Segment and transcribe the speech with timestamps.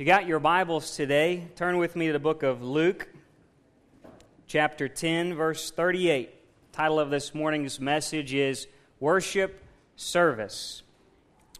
[0.00, 3.06] you got your Bibles today, turn with me to the book of Luke,
[4.46, 6.30] chapter 10, verse 38.
[6.72, 8.66] title of this morning's message is
[8.98, 9.62] Worship
[9.96, 10.82] Service.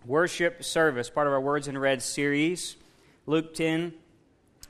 [0.07, 2.77] Worship Service, part of our Words in Red series.
[3.27, 3.93] Luke 10,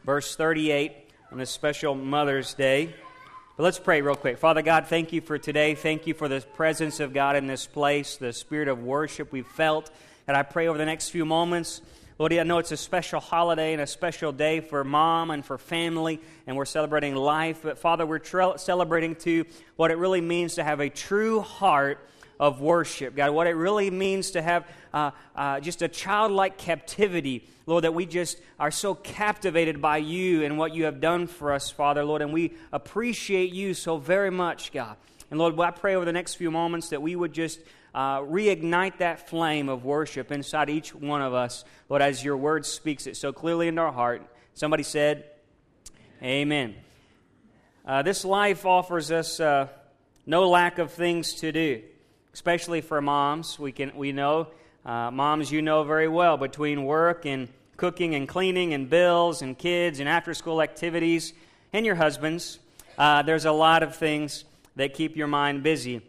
[0.04, 0.92] verse 38,
[1.30, 2.92] on this special Mother's Day.
[3.56, 4.38] But let's pray real quick.
[4.38, 5.76] Father God, thank you for today.
[5.76, 9.46] Thank you for the presence of God in this place, the spirit of worship we've
[9.46, 9.92] felt.
[10.26, 11.82] And I pray over the next few moments
[12.20, 15.56] Lord, I know it's a special holiday and a special day for mom and for
[15.56, 17.60] family, and we're celebrating life.
[17.62, 19.46] But Father, we're tra- celebrating too
[19.76, 22.06] what it really means to have a true heart
[22.38, 23.16] of worship.
[23.16, 27.94] God, what it really means to have uh, uh, just a childlike captivity, Lord, that
[27.94, 32.04] we just are so captivated by you and what you have done for us, Father,
[32.04, 34.98] Lord, and we appreciate you so very much, God.
[35.30, 37.60] And Lord, I pray over the next few moments that we would just
[37.94, 42.64] uh, reignite that flame of worship inside each one of us, Lord, as your word
[42.64, 44.22] speaks it so clearly into our heart.
[44.54, 45.24] Somebody said,
[46.22, 46.74] Amen.
[47.84, 49.68] Uh, this life offers us uh,
[50.26, 51.82] no lack of things to do,
[52.34, 53.58] especially for moms.
[53.58, 54.48] We, can, we know,
[54.84, 59.56] uh, moms, you know very well, between work and cooking and cleaning and bills and
[59.56, 61.32] kids and after school activities
[61.72, 62.58] and your husbands,
[62.98, 64.44] uh, there's a lot of things
[64.76, 66.02] that keep your mind busy.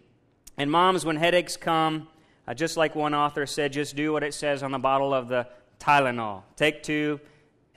[0.58, 2.08] And moms, when headaches come,
[2.48, 5.28] uh, just like one author said, just do what it says on the bottle of
[5.28, 5.48] the
[5.80, 6.44] Tylenol.
[6.56, 7.20] Take two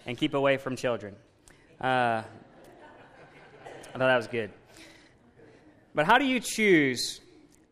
[0.07, 1.15] and keep away from children.
[1.81, 2.23] Uh,
[3.95, 4.51] I thought that was good.
[5.95, 7.21] But how do you choose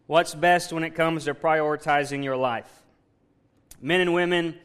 [0.07, 2.71] what's best when it comes to prioritizing your life?
[3.81, 4.57] Men and women,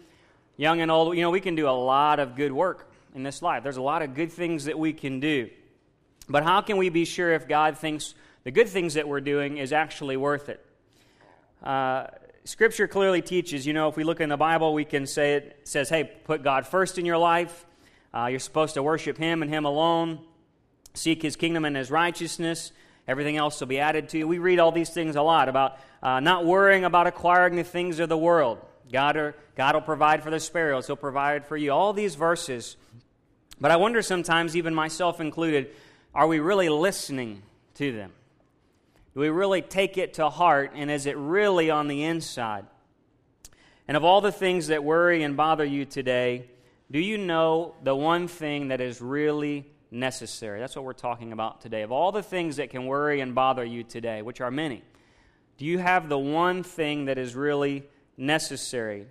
[0.58, 3.42] young and old, you know, we can do a lot of good work in this
[3.42, 3.64] life.
[3.64, 5.50] There's a lot of good things that we can do.
[6.30, 8.14] But how can we be sure if God thinks
[8.48, 10.66] the good things that we're doing is actually worth it.
[11.62, 12.08] Uh,
[12.46, 15.60] scripture clearly teaches, you know, if we look in the Bible, we can say it,
[15.66, 17.66] says, hey, put God first in your life.
[18.14, 20.22] Uh, you're supposed to worship Him and Him alone.
[20.94, 22.72] Seek His kingdom and His righteousness.
[23.06, 24.26] Everything else will be added to you.
[24.26, 28.00] We read all these things a lot about uh, not worrying about acquiring the things
[28.00, 28.60] of the world.
[28.94, 31.74] God, are, God will provide for the sparrows, He'll provide for you.
[31.74, 32.78] All these verses.
[33.60, 35.68] But I wonder sometimes, even myself included,
[36.16, 37.42] are we really listening
[37.74, 38.14] to them?
[39.18, 42.68] Do we really take it to heart, and is it really on the inside?
[43.88, 46.52] And of all the things that worry and bother you today,
[46.92, 50.60] do you know the one thing that is really necessary?
[50.60, 51.82] That's what we're talking about today.
[51.82, 54.84] Of all the things that can worry and bother you today, which are many,
[55.58, 57.86] do you have the one thing that is really
[58.18, 59.08] necessary?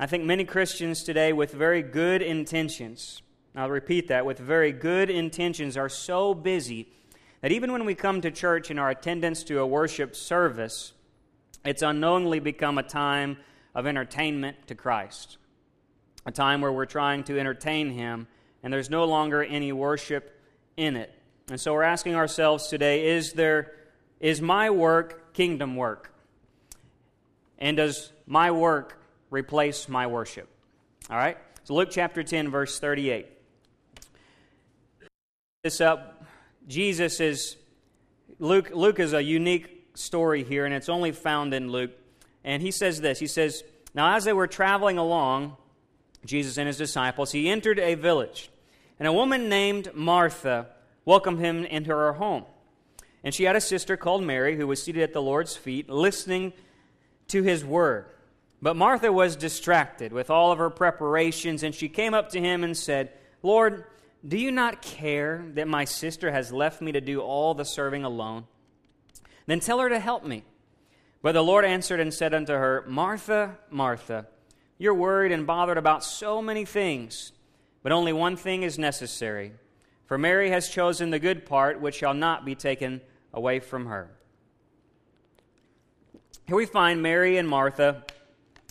[0.00, 3.22] I think many Christians today, with very good intentions,
[3.54, 6.88] I'll repeat that, with very good intentions, are so busy
[7.44, 10.94] that even when we come to church in our attendance to a worship service,
[11.62, 13.36] it's unknowingly become a time
[13.74, 15.36] of entertainment to Christ,
[16.24, 18.28] a time where we're trying to entertain Him,
[18.62, 20.40] and there's no longer any worship
[20.78, 21.12] in it.
[21.50, 23.72] And so we're asking ourselves today is there
[24.20, 26.14] is my work kingdom work?
[27.58, 30.48] And does my work replace my worship?
[31.10, 31.36] All right?
[31.64, 33.26] So Luke chapter 10 verse 38.
[35.62, 36.13] This up
[36.66, 37.56] Jesus is,
[38.38, 41.92] Luke, Luke is a unique story here, and it's only found in Luke.
[42.42, 43.64] And he says this He says,
[43.94, 45.56] Now as they were traveling along,
[46.24, 48.50] Jesus and his disciples, he entered a village,
[48.98, 50.68] and a woman named Martha
[51.04, 52.44] welcomed him into her home.
[53.22, 56.52] And she had a sister called Mary who was seated at the Lord's feet, listening
[57.28, 58.06] to his word.
[58.60, 62.64] But Martha was distracted with all of her preparations, and she came up to him
[62.64, 63.84] and said, Lord,
[64.26, 68.04] do you not care that my sister has left me to do all the serving
[68.04, 68.44] alone?
[69.46, 70.44] Then tell her to help me.
[71.20, 74.26] But the Lord answered and said unto her, Martha, Martha,
[74.78, 77.32] you're worried and bothered about so many things,
[77.82, 79.52] but only one thing is necessary.
[80.06, 83.00] For Mary has chosen the good part, which shall not be taken
[83.32, 84.10] away from her.
[86.46, 88.04] Here we find Mary and Martha,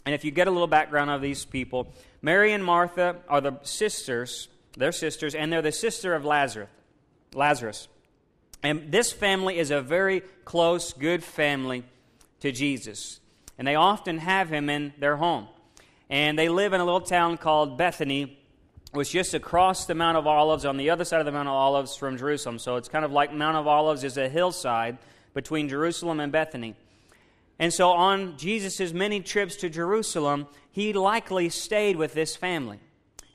[0.05, 1.91] and if you get a little background of these people,
[2.21, 4.47] Mary and Martha are the sisters
[4.77, 6.69] they're sisters, and they're the sister of Lazarus.
[7.33, 7.87] Lazarus.
[8.61, 11.83] And this family is a very close, good family
[12.39, 13.19] to Jesus.
[13.57, 15.47] And they often have him in their home.
[16.09, 18.37] And they live in a little town called Bethany,
[18.93, 21.47] which is just across the Mount of Olives on the other side of the Mount
[21.47, 22.59] of Olives from Jerusalem.
[22.59, 24.97] So it's kind of like Mount of Olives is a hillside
[25.33, 26.75] between Jerusalem and Bethany.
[27.59, 32.79] And so on Jesus' many trips to Jerusalem, he likely stayed with this family.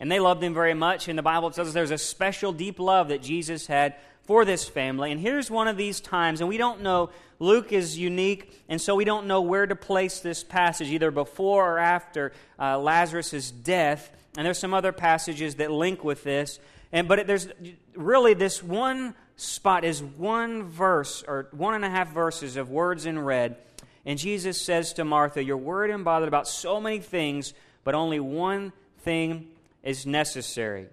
[0.01, 1.09] And they loved him very much.
[1.09, 4.69] And the Bible tells us there's a special, deep love that Jesus had for this
[4.69, 5.11] family.
[5.11, 8.95] And here's one of these times, and we don't know, Luke is unique, and so
[8.95, 14.11] we don't know where to place this passage, either before or after uh, Lazarus' death
[14.37, 16.61] And there's some other passages that link with this.
[16.93, 17.49] And, but it, there's
[17.97, 23.07] really this one spot is one verse or one and a half verses of words
[23.07, 23.57] in red.
[24.05, 28.21] And Jesus says to Martha, You're worried and bothered about so many things, but only
[28.21, 29.49] one thing
[29.89, 30.87] is necessary.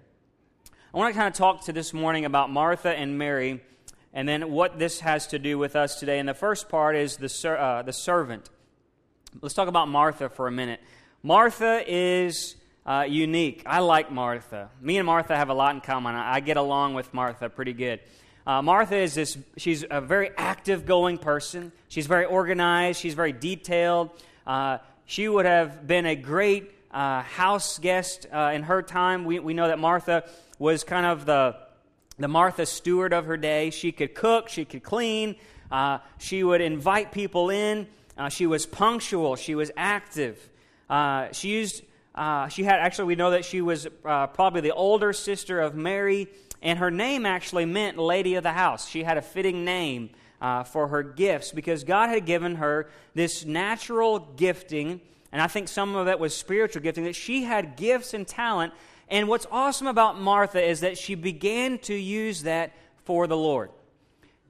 [0.94, 3.60] I want to kind of talk to this morning about Martha and Mary
[4.14, 6.18] and then what this has to do with us today.
[6.18, 8.48] And the first part is the, ser- uh, the servant.
[9.42, 10.80] Let's talk about Martha for a minute.
[11.22, 12.56] Martha is
[12.86, 13.64] uh, unique.
[13.66, 14.70] I like Martha.
[14.80, 16.14] Me and Martha have a lot in common.
[16.14, 18.00] I, I get along with Martha pretty good.
[18.46, 21.70] Uh, Martha is this, she's a very active going person.
[21.88, 24.08] She's very organized, she's very detailed.
[24.46, 29.26] Uh, she would have been a great uh, house guest uh, in her time.
[29.26, 30.24] We, we know that Martha
[30.58, 31.56] was kind of the
[32.18, 33.68] the Martha Stewart of her day.
[33.68, 35.36] She could cook, she could clean,
[35.70, 37.86] uh, she would invite people in.
[38.16, 40.48] Uh, she was punctual, she was active.
[40.88, 41.82] Uh, she used,
[42.14, 46.28] uh, she had, actually, we know that she was probably the older sister of Mary,
[46.62, 48.88] and her name actually meant lady of the house.
[48.88, 50.08] She had a fitting name
[50.64, 55.02] for her gifts because God had given her this natural gifting,
[55.36, 58.72] and I think some of it was spiritual gifting, that she had gifts and talent
[59.06, 62.72] and what's awesome about Martha is that she began to use that
[63.04, 63.70] for the Lord.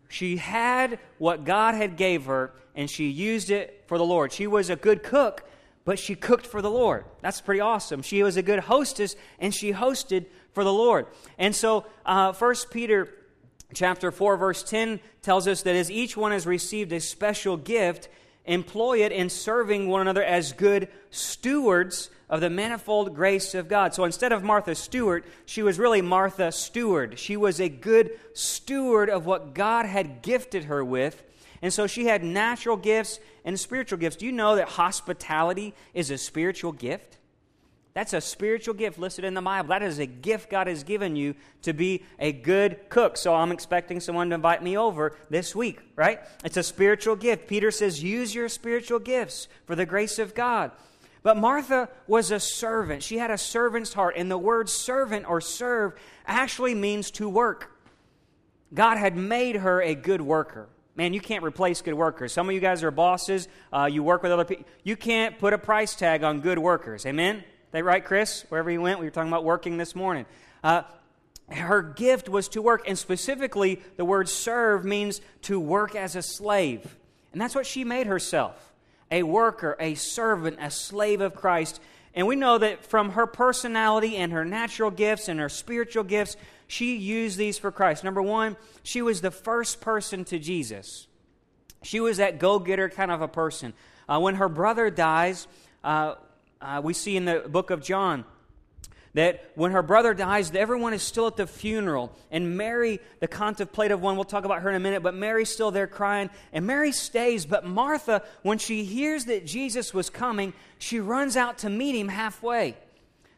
[0.09, 4.33] She had what God had gave her and she used it for the Lord.
[4.33, 5.43] She was a good cook,
[5.85, 7.05] but she cooked for the Lord.
[7.21, 8.03] That's pretty awesome.
[8.03, 11.09] She was a good hostess and she hosted for the Lord.
[11.37, 12.33] And so, uh,
[12.71, 13.09] Peter
[13.75, 18.09] chapter 4 verse 10 tells us that as each one has received a special gift,
[18.47, 23.95] employ it in serving one another as good stewards of the manifold grace of God.
[23.95, 27.19] So instead of Martha Stewart, she was really Martha Steward.
[27.19, 31.23] She was a good steward of what God had gifted her with.
[31.63, 34.17] And so she had natural gifts and spiritual gifts.
[34.17, 37.19] Do you know that hospitality is a spiritual gift?
[37.97, 39.71] That's a spiritual gift listed in the Bible.
[39.71, 43.17] That is a gift God has given you to be a good cook.
[43.17, 46.21] So I'm expecting someone to invite me over this week, right?
[46.45, 47.49] It's a spiritual gift.
[47.49, 50.73] Peter says, use your spiritual gifts for the grace of God.
[51.23, 53.03] But Martha was a servant.
[53.03, 54.17] She had a servant's heart.
[54.19, 55.95] And the word servant or serve
[56.27, 57.81] actually means to work.
[58.75, 60.69] God had made her a good worker.
[60.97, 62.35] Man, you can't replace good workers.
[62.35, 63.49] Some of you guys are bosses.
[63.73, 64.67] Uh, you work with other people.
[64.85, 67.07] You can't put a price tag on good workers.
[67.07, 67.43] Amen?
[67.77, 68.47] That right, Chris?
[68.49, 70.25] Wherever you went, we were talking about working this morning.
[70.65, 70.85] Uh,
[71.51, 76.23] her gift was to work, and specifically, the word serve means to work as a
[76.23, 76.97] slave.
[77.33, 78.73] And that's what she made herself
[79.11, 81.79] a worker, a servant, a slave of Christ.
[82.15, 86.39] And we know that from her personality and her natural gifts and her spiritual gifts,
[86.69, 88.05] she used these for Christ.
[88.05, 91.09] Number one, she was the first person to Jesus.
[91.83, 93.75] She was that go getter kind of a person.
[94.09, 95.47] Uh, when her brother dies,
[95.85, 96.15] uh,
[96.67, 98.25] uh, we see in the book of John,
[99.15, 102.13] that when her brother dies, everyone is still at the funeral.
[102.31, 105.71] And Mary, the contemplative one, we'll talk about her in a minute, but Mary's still
[105.71, 106.29] there crying.
[106.53, 111.59] And Mary stays, but Martha, when she hears that Jesus was coming, she runs out
[111.59, 112.77] to meet him halfway.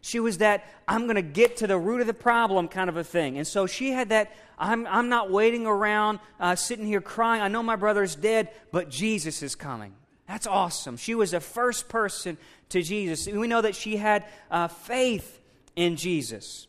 [0.00, 2.96] She was that, I'm going to get to the root of the problem kind of
[2.96, 3.36] a thing.
[3.36, 7.42] And so she had that, I'm, I'm not waiting around, uh, sitting here crying.
[7.42, 9.94] I know my brother's dead, but Jesus is coming.
[10.28, 10.98] That's awesome.
[10.98, 12.36] She was the first person
[12.68, 13.26] to Jesus.
[13.26, 15.40] We know that she had uh, faith
[15.74, 16.66] in Jesus.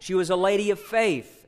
[0.00, 1.46] She was a lady of faith.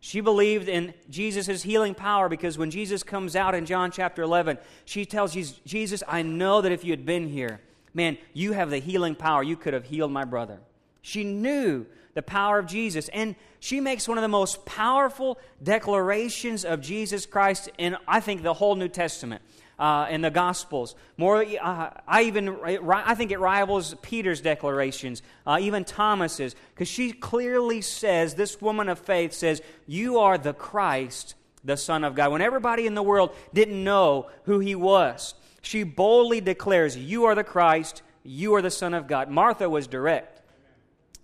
[0.00, 4.58] She believed in Jesus' healing power because when Jesus comes out in John chapter 11,
[4.86, 7.60] she tells Jesus, I know that if you had been here,
[7.92, 9.42] man, you have the healing power.
[9.42, 10.58] You could have healed my brother.
[11.02, 13.08] She knew the power of Jesus.
[13.10, 18.42] And she makes one of the most powerful declarations of Jesus Christ in, I think,
[18.42, 19.42] the whole New Testament
[19.82, 20.94] uh, in the Gospels.
[21.16, 27.10] More, uh, I even I think it rivals Peter's declarations, uh, even Thomas's, because she
[27.10, 31.34] clearly says, this woman of faith says, "You are the Christ,
[31.64, 35.82] the Son of God." When everybody in the world didn't know who he was, she
[35.82, 38.02] boldly declares, "You are the Christ.
[38.22, 40.42] You are the Son of God." Martha was direct.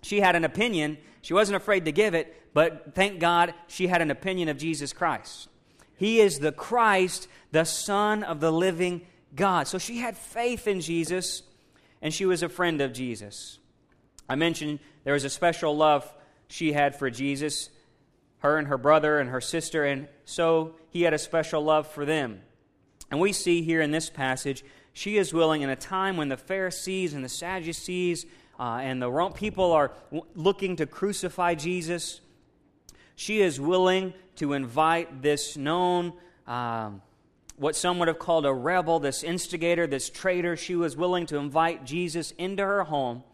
[0.03, 0.99] She had an opinion.
[1.23, 4.93] She wasn't afraid to give it, but thank God she had an opinion of Jesus
[4.93, 5.49] Christ.
[5.99, 9.03] He is the Christ, the Son of the living
[9.35, 9.67] God.
[9.69, 11.43] So she had faith in Jesus,
[12.01, 13.59] and she was a friend of Jesus.
[14.29, 16.11] I mentioned there was a special love
[16.49, 17.69] she had for Jesus,
[18.39, 22.05] her and her brother and her sister, and so he had a special love for
[22.05, 22.41] them.
[23.11, 26.37] And we see here in this passage, she is willing in a time when the
[26.37, 28.27] Pharisees and the Sadducees
[28.59, 29.93] uh, and the people are
[30.35, 32.21] looking to crucify Jesus,
[33.19, 36.13] she is willing to invite this known,
[36.47, 37.03] um,
[37.57, 40.57] what some would have called a rebel, this instigator, this traitor.
[40.57, 43.25] She was willing to invite Jesus into her home.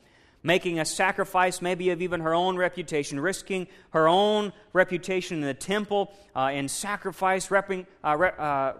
[0.44, 5.54] making a sacrifice maybe of even her own reputation, risking her own reputation in the
[5.54, 8.74] temple uh, in sacrifice, repping, uh, re- uh,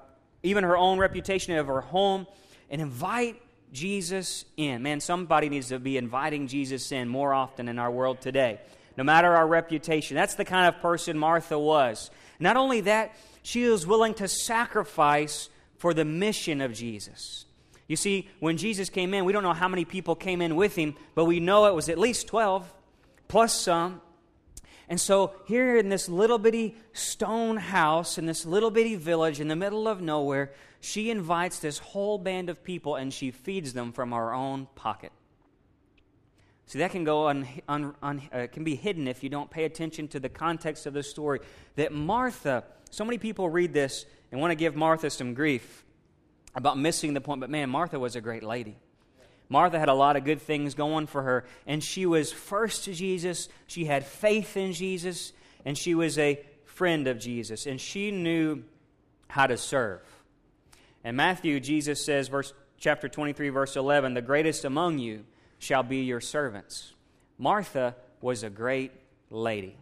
[0.44, 2.26] even her own reputation of her home,
[2.70, 3.40] and invite
[3.72, 4.82] Jesus in.
[4.82, 8.60] Man, somebody needs to be inviting Jesus in more often in our world today,
[8.96, 10.14] no matter our reputation.
[10.16, 12.10] That's the kind of person Martha was.
[12.38, 15.48] Not only that, she was willing to sacrifice
[15.78, 17.44] for the mission of Jesus.
[17.88, 20.74] You see, when Jesus came in, we don't know how many people came in with
[20.74, 22.72] him, but we know it was at least 12,
[23.28, 24.00] plus some.
[24.88, 29.48] And so, here in this little bitty stone house, in this little bitty village in
[29.48, 33.92] the middle of nowhere, she invites this whole band of people and she feeds them
[33.92, 35.12] from her own pocket.
[36.66, 39.64] See, that can go un, un, un, uh, can be hidden if you don't pay
[39.64, 41.40] attention to the context of the story.
[41.76, 45.84] That Martha, so many people read this and want to give Martha some grief
[46.54, 48.76] about missing the point, but man, Martha was a great lady.
[49.48, 52.94] Martha had a lot of good things going for her, and she was first to
[52.94, 53.48] Jesus.
[53.66, 55.32] She had faith in Jesus,
[55.64, 58.64] and she was a friend of Jesus, and she knew
[59.28, 60.00] how to serve.
[61.04, 65.24] In Matthew, Jesus says, verse, chapter 23, verse 11, the greatest among you
[65.64, 66.92] shall be your servants.
[67.38, 68.92] Martha was a great
[69.30, 69.76] lady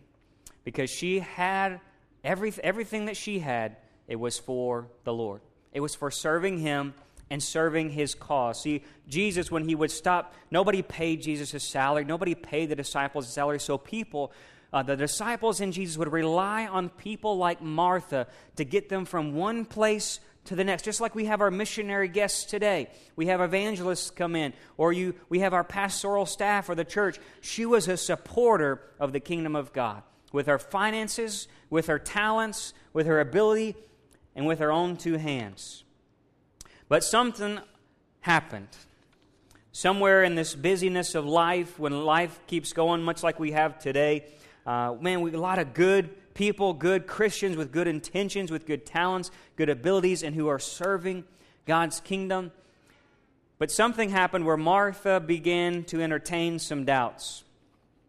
[0.65, 1.81] because she had
[2.23, 5.41] every, everything that she had, it was for the Lord.
[5.73, 6.95] It was for serving Him
[7.31, 8.63] and serving His cause.
[8.63, 13.29] See, Jesus, when He would stop, nobody paid Jesus his salary, nobody paid the disciples
[13.29, 14.33] salary, so people.
[14.73, 19.35] Uh, the disciples and Jesus would rely on people like Martha to get them from
[19.35, 20.85] one place to the next.
[20.85, 22.89] Just like we have our missionary guests today.
[23.17, 27.19] We have evangelists come in, or you, we have our pastoral staff or the church.
[27.41, 32.75] She was a supporter of the kingdom of God with her finances, with her talents,
[32.93, 33.77] with her ability
[34.35, 35.85] and with her own two hands.
[36.89, 37.61] But something
[38.21, 38.69] happened.
[39.73, 44.27] Somewhere in this busyness of life, when life keeps going, much like we have today,
[44.67, 48.87] uh, man, we a lot of good people, good Christians with good intentions, with good
[48.87, 51.25] talents, good abilities, and who are serving
[51.67, 52.53] God's kingdom.
[53.59, 57.45] But something happened where Martha began to entertain some doubts.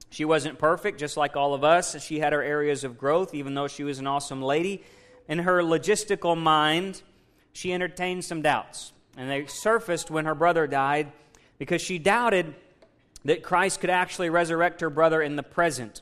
[0.10, 2.02] She wasn't perfect, just like all of us.
[2.04, 4.84] She had her areas of growth, even though she was an awesome lady
[5.28, 7.02] in her logistical mind,
[7.54, 8.94] she entertained some doubts.
[9.18, 11.12] And they surfaced when her brother died
[11.60, 12.54] because she doubted
[13.26, 16.02] that Christ could actually resurrect her brother in the present.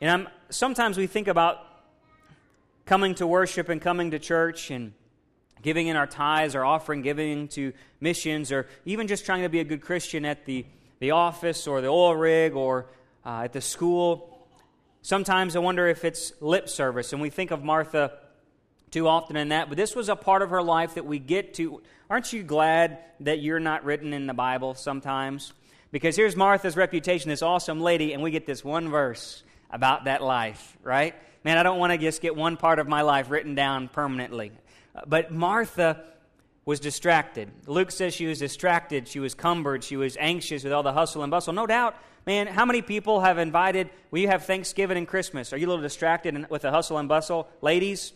[0.00, 1.66] And I'm, sometimes we think about
[2.84, 4.92] coming to worship and coming to church and
[5.62, 9.60] giving in our tithes or offering, giving to missions, or even just trying to be
[9.60, 10.66] a good Christian at the,
[10.98, 12.86] the office or the oil rig or
[13.24, 14.46] uh, at the school.
[15.00, 18.18] Sometimes I wonder if it's lip service, and we think of Martha
[18.90, 21.54] too often in that, but this was a part of her life that we get
[21.54, 21.80] to.
[22.10, 25.54] Aren't you glad that you're not written in the Bible sometimes?
[25.92, 30.22] Because here's Martha's reputation, this awesome lady, and we get this one verse about that
[30.22, 31.14] life, right?
[31.44, 34.52] Man, I don't want to just get one part of my life written down permanently.
[34.94, 36.04] Uh, but Martha
[36.64, 37.50] was distracted.
[37.66, 41.22] Luke says she was distracted, she was cumbered, she was anxious with all the hustle
[41.22, 41.52] and bustle.
[41.52, 45.52] No doubt Man, how many people have invited, we have Thanksgiving and Christmas?
[45.52, 47.48] Are you a little distracted with the hustle and bustle?
[47.60, 48.12] Ladies,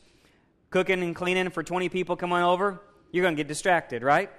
[0.70, 2.80] cooking and cleaning for 20 people coming over?
[3.10, 4.30] You're going to get distracted, right?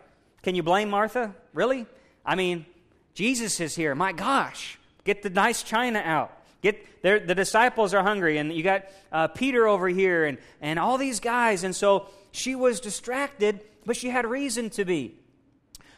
[0.41, 1.35] Can you blame Martha?
[1.53, 1.85] Really?
[2.25, 2.65] I mean,
[3.13, 3.93] Jesus is here.
[3.93, 4.79] My gosh.
[5.03, 6.31] Get the nice china out.
[6.61, 10.97] Get the disciples are hungry, and you got uh, Peter over here, and, and all
[10.97, 11.63] these guys.
[11.63, 15.15] And so she was distracted, but she had reason to be.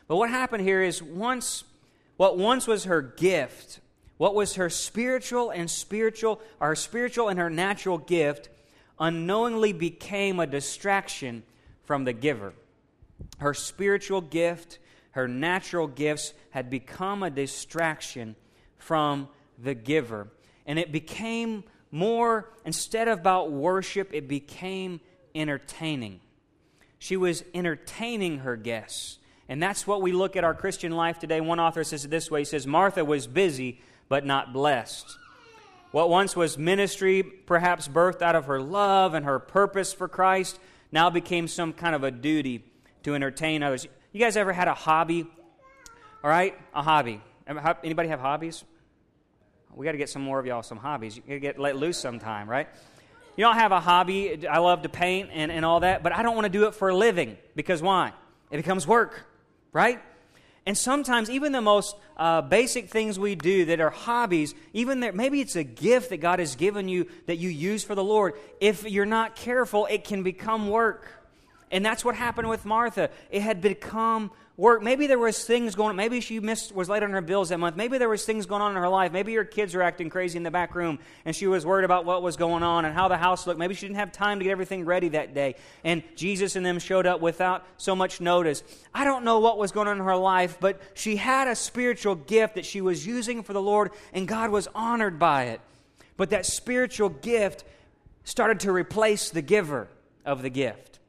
[0.07, 1.63] But what happened here is once
[2.17, 3.79] what once was her gift,
[4.17, 8.49] what was her spiritual and spiritual, her spiritual and her natural gift,
[8.99, 11.43] unknowingly became a distraction
[11.85, 12.51] from the giver.
[13.37, 14.79] Her spiritual gift,
[15.11, 18.35] her natural gifts had become a distraction
[18.77, 20.27] from the giver.
[20.65, 25.01] And it became more, instead of about worship, it became
[25.33, 26.19] entertaining.
[26.99, 29.17] She was entertaining her guests.
[29.47, 31.41] And that's what we look at our Christian life today.
[31.41, 35.17] One author says it this way He says, Martha was busy, but not blessed.
[35.91, 40.59] What once was ministry, perhaps birthed out of her love and her purpose for Christ,
[40.91, 42.63] now became some kind of a duty
[43.03, 43.87] to entertain others.
[44.11, 45.25] You guys ever had a hobby?
[46.23, 47.21] All right, a hobby.
[47.83, 48.63] Anybody have hobbies?
[49.75, 51.15] We got to get some more of y'all some hobbies.
[51.15, 52.67] You got to get let loose sometime, right?
[53.37, 54.47] You don't have a hobby.
[54.47, 56.75] I love to paint and, and all that, but I don't want to do it
[56.75, 58.13] for a living because why?
[58.51, 59.25] It becomes work
[59.71, 59.99] right?
[60.65, 65.13] And sometimes, even the most uh, basic things we do that are hobbies, even there,
[65.13, 68.33] maybe it's a gift that God has given you that you use for the Lord.
[68.59, 71.07] If you're not careful, it can become work.
[71.71, 73.09] And that's what happened with Martha.
[73.31, 74.83] It had become work.
[74.83, 75.95] Maybe there was things going.
[75.95, 77.77] Maybe she missed, was late on her bills that month.
[77.77, 79.13] Maybe there was things going on in her life.
[79.13, 82.03] Maybe her kids were acting crazy in the back room and she was worried about
[82.03, 83.57] what was going on and how the house looked.
[83.57, 85.55] Maybe she didn't have time to get everything ready that day.
[85.85, 88.61] And Jesus and them showed up without so much notice.
[88.93, 92.15] I don't know what was going on in her life, but she had a spiritual
[92.15, 95.61] gift that she was using for the Lord and God was honored by it.
[96.17, 97.63] But that spiritual gift
[98.25, 99.87] started to replace the giver
[100.25, 100.99] of the gift.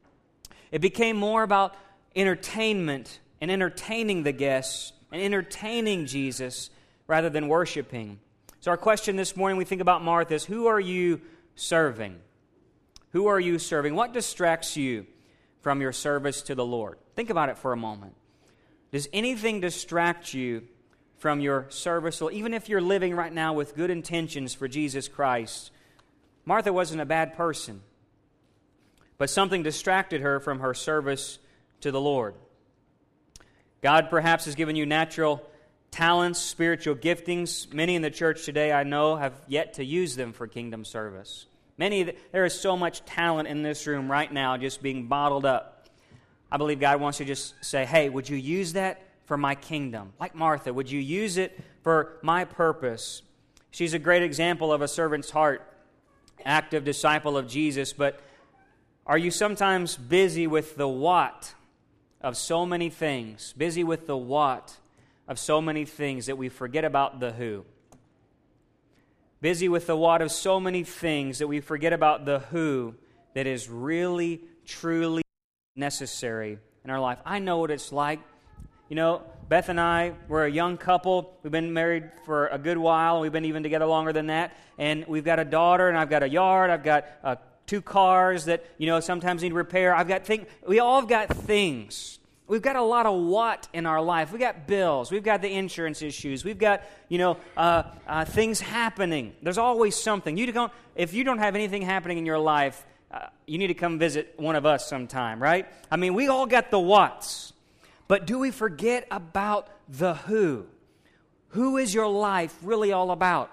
[0.71, 1.75] It became more about
[2.15, 6.69] entertainment and entertaining the guests and entertaining Jesus
[7.07, 8.19] rather than worshiping.
[8.61, 11.19] So, our question this morning, we think about Martha is who are you
[11.55, 12.17] serving?
[13.09, 13.95] Who are you serving?
[13.95, 15.05] What distracts you
[15.61, 16.97] from your service to the Lord?
[17.15, 18.13] Think about it for a moment.
[18.91, 20.63] Does anything distract you
[21.17, 22.21] from your service?
[22.21, 25.71] Well, even if you're living right now with good intentions for Jesus Christ,
[26.45, 27.81] Martha wasn't a bad person,
[29.17, 31.39] but something distracted her from her service
[31.81, 32.35] to the Lord.
[33.81, 35.43] God perhaps has given you natural
[35.89, 37.71] talents, spiritual giftings.
[37.73, 41.47] Many in the church today, I know, have yet to use them for kingdom service.
[41.77, 45.89] Many, there is so much talent in this room right now just being bottled up.
[46.51, 49.55] I believe God wants you to just say, hey, would you use that for my
[49.55, 50.13] kingdom?
[50.19, 53.23] Like Martha, would you use it for my purpose?
[53.71, 55.67] She's a great example of a servant's heart,
[56.45, 58.19] active disciple of Jesus, but
[59.07, 61.55] are you sometimes busy with the what
[62.23, 64.77] of so many things, busy with the what
[65.27, 67.65] of so many things that we forget about the who.
[69.39, 72.95] Busy with the what of so many things that we forget about the who
[73.33, 75.23] that is really, truly
[75.75, 77.17] necessary in our life.
[77.25, 78.19] I know what it's like.
[78.89, 81.37] You know, Beth and I, we're a young couple.
[81.43, 83.21] We've been married for a good while.
[83.21, 84.55] We've been even together longer than that.
[84.77, 86.69] And we've got a daughter, and I've got a yard.
[86.69, 89.95] I've got a two cars that, you know, sometimes need repair.
[89.95, 90.47] I've got things.
[90.67, 92.19] We all have got things.
[92.47, 94.31] We've got a lot of what in our life.
[94.31, 95.09] We've got bills.
[95.09, 96.43] We've got the insurance issues.
[96.43, 99.33] We've got, you know, uh, uh, things happening.
[99.41, 100.35] There's always something.
[100.35, 103.73] You don't, if you don't have anything happening in your life, uh, you need to
[103.73, 105.65] come visit one of us sometime, right?
[105.89, 107.53] I mean, we all got the what's.
[108.09, 110.65] But do we forget about the who?
[111.49, 113.49] Who is your life really all about?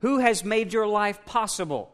[0.00, 1.92] Who has made your life possible?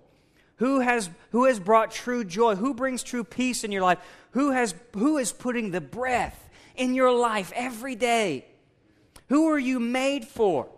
[0.63, 2.55] Who has, who has brought true joy?
[2.55, 3.99] Who brings true peace in your life?
[4.31, 8.47] Who, has, who is putting the breath in your life every day?
[9.29, 10.69] Who are you made for?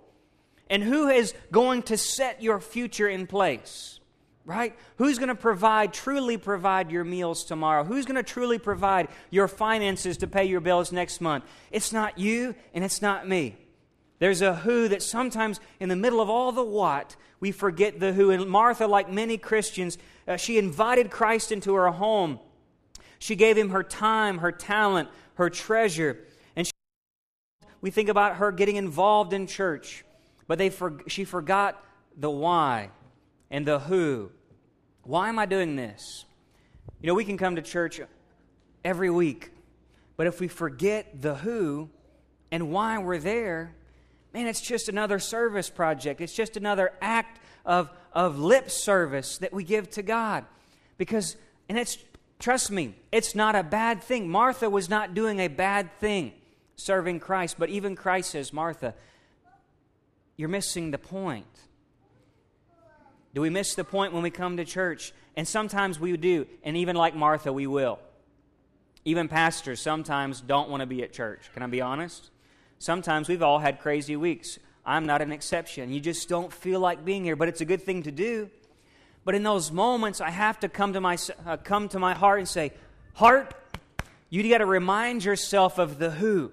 [0.71, 4.01] And who is going to set your future in place?
[4.47, 4.75] Right?
[4.97, 7.85] Who's going to provide, truly provide your meals tomorrow?
[7.85, 11.45] Who's going to truly provide your finances to pay your bills next month?
[11.71, 13.59] It's not you and it's not me.
[14.19, 18.13] There's a who that sometimes, in the middle of all the what, we forget the
[18.13, 18.31] who.
[18.31, 22.39] And Martha, like many Christians, uh, she invited Christ into her home.
[23.19, 26.19] She gave him her time, her talent, her treasure.
[26.57, 26.73] And she,
[27.81, 30.05] we think about her getting involved in church,
[30.47, 31.83] but they for, she forgot
[32.17, 32.91] the why
[33.51, 34.31] and the who.
[35.03, 36.25] Why am I doing this?
[37.01, 38.01] You know, we can come to church
[38.85, 39.51] every week,
[40.17, 41.91] but if we forget the who
[42.51, 43.75] and why we're there,
[44.35, 46.21] man, it's just another service project.
[46.21, 50.45] It's just another act of, of lip service that we give to God.
[50.99, 51.37] Because,
[51.69, 51.97] and it's,
[52.41, 54.29] trust me, it's not a bad thing.
[54.29, 56.33] Martha was not doing a bad thing
[56.77, 58.95] serving Christ, but even Christ says, Martha,
[60.37, 61.47] you're missing the point.
[63.35, 65.13] Do we miss the point when we come to church?
[65.37, 67.99] And sometimes we do, and even like Martha, we will.
[69.05, 71.51] Even pastors sometimes don't want to be at church.
[71.53, 72.31] Can I be honest?
[72.79, 74.59] Sometimes we've all had crazy weeks.
[74.85, 75.93] I'm not an exception.
[75.93, 78.51] You just don't feel like being here, but it's a good thing to do.
[79.25, 82.39] But in those moments, I have to come to my, uh, come to my heart
[82.41, 82.73] and say,
[83.15, 83.55] Heart,
[84.29, 86.53] you got to remind yourself of the who.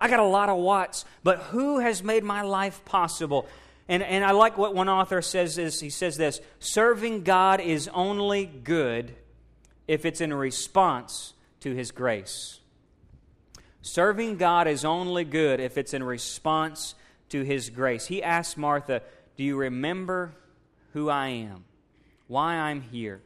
[0.00, 3.46] I got a lot of what's, but who has made my life possible?
[3.88, 7.88] And, and I like what one author says is he says this serving God is
[7.88, 9.14] only good
[9.88, 12.60] if it's in response to his grace.
[13.82, 16.94] Serving God is only good if it's in response
[17.30, 18.06] to His grace.
[18.06, 19.02] He asked Martha,
[19.36, 20.32] Do you remember
[20.92, 21.64] who I am?
[22.28, 23.20] Why I'm here?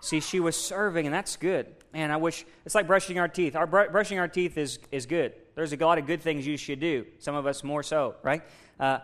[0.00, 1.66] See, she was serving, and that's good.
[1.92, 3.56] Man, I wish it's like brushing our teeth.
[3.56, 5.32] Our br- brushing our teeth is, is good.
[5.54, 7.06] There's a lot of good things you should do.
[7.18, 8.42] Some of us more so, right?
[8.78, 9.00] Uh,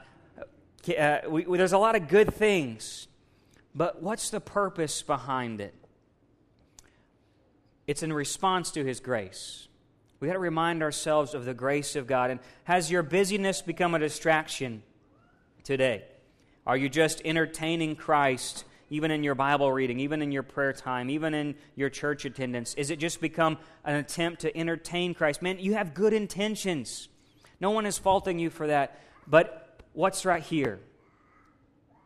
[0.97, 3.09] uh, we, there's a lot of good things,
[3.75, 5.75] but what's the purpose behind it?
[7.87, 9.69] It's in response to His grace.
[10.21, 12.31] We got to remind ourselves of the grace of God.
[12.31, 14.83] And has your busyness become a distraction
[15.63, 16.05] today?
[16.67, 21.11] Are you just entertaining Christ even in your Bible reading, even in your prayer time,
[21.11, 22.75] even in your church attendance?
[22.75, 25.43] Is it just become an attempt to entertain Christ?
[25.43, 27.09] Man, you have good intentions.
[27.61, 29.01] No one is faulting you for that.
[29.27, 30.81] But what's right here?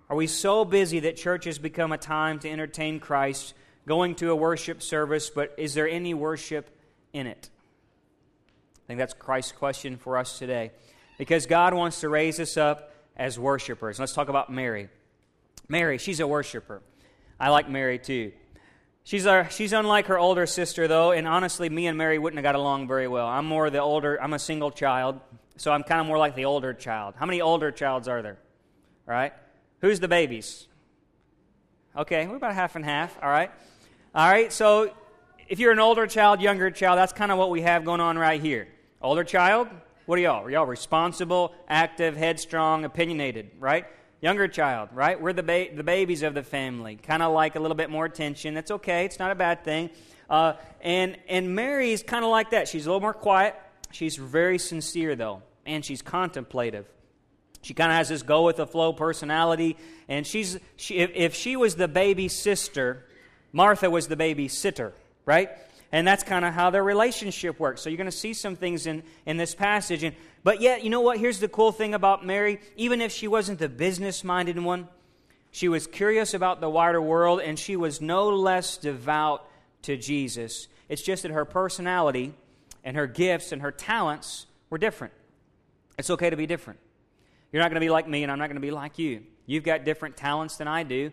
[0.09, 3.55] Are we so busy that church has become a time to entertain Christ,
[3.87, 6.69] going to a worship service, but is there any worship
[7.13, 7.51] in it?
[8.91, 10.73] I think that's Christ's question for us today.
[11.17, 14.01] Because God wants to raise us up as worshipers.
[14.01, 14.89] Let's talk about Mary.
[15.69, 16.83] Mary, she's a worshiper.
[17.39, 18.33] I like Mary too.
[19.05, 22.43] She's, our, she's unlike her older sister, though, and honestly, me and Mary wouldn't have
[22.43, 23.29] got along very well.
[23.29, 25.21] I'm more the older, I'm a single child,
[25.57, 27.15] so I'm kind of more like the older child.
[27.17, 28.39] How many older childs are there?
[29.07, 29.33] All right?
[29.83, 30.67] Who's the babies?
[31.97, 33.53] Okay, we're about half and half, all right?
[34.17, 34.93] All right, so
[35.49, 38.19] if you're an older child, younger child, that's kind of what we have going on
[38.19, 38.67] right here.
[39.03, 39.69] Older child,
[40.05, 40.45] what are y'all?
[40.45, 43.87] Are y'all responsible, active, headstrong, opinionated, right?
[44.21, 45.19] Younger child, right?
[45.19, 46.97] We're the, ba- the babies of the family.
[46.97, 48.53] Kind of like a little bit more attention.
[48.53, 49.89] That's okay, it's not a bad thing.
[50.29, 52.69] Uh, and, and Mary's kind of like that.
[52.69, 53.55] She's a little more quiet.
[53.91, 56.85] She's very sincere, though, and she's contemplative.
[57.63, 59.79] She kind of has this go with the flow personality.
[60.09, 63.07] And she's, she, if, if she was the baby sister,
[63.51, 64.93] Martha was the baby sitter,
[65.25, 65.49] right?
[65.93, 67.83] And that's kind of how their relationship works.
[67.83, 70.05] So you're going to see some things in, in this passage.
[70.05, 71.19] And, but yet, you know what?
[71.19, 72.61] Here's the cool thing about Mary.
[72.77, 74.89] Even if she wasn't the business minded one,
[75.51, 79.49] she was curious about the wider world and she was no less devout
[79.83, 80.69] to Jesus.
[80.89, 82.35] It's just that her personality
[82.85, 85.13] and her gifts and her talents were different.
[85.99, 86.79] It's okay to be different.
[87.53, 89.25] You're not going to be like me, and I'm not going to be like you.
[89.45, 91.11] You've got different talents than I do,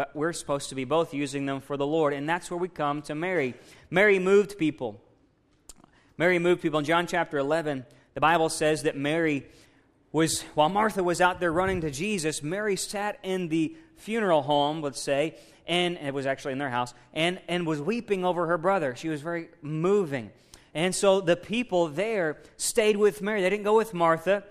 [0.00, 2.14] but we're supposed to be both using them for the Lord.
[2.14, 3.52] And that's where we come to Mary.
[3.90, 4.98] Mary moved people.
[6.16, 6.78] Mary moved people.
[6.78, 7.84] In John chapter 11,
[8.14, 9.46] the Bible says that Mary
[10.10, 14.80] was, while Martha was out there running to Jesus, Mary sat in the funeral home,
[14.80, 15.34] let's say,
[15.66, 18.96] and it was actually in their house, and, and was weeping over her brother.
[18.96, 20.30] She was very moving.
[20.72, 23.42] And so the people there stayed with Mary.
[23.42, 24.44] They didn't go with Martha.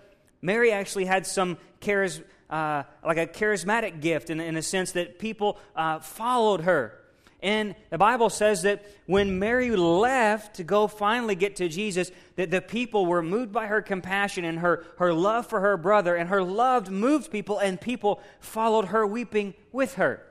[0.44, 5.20] Mary actually had some charis, uh, like a charismatic gift in, in a sense that
[5.20, 6.96] people uh, followed her.
[7.42, 12.52] And the Bible says that when Mary left to go finally get to Jesus, that
[12.52, 16.30] the people were moved by her compassion and her, her love for her brother, and
[16.30, 20.22] her love moved people, and people followed her weeping with her.